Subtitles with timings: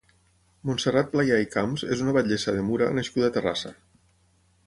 [0.69, 3.75] Montserrat Playà i Camps és una batllessa de Mura nascuda a Terrassa.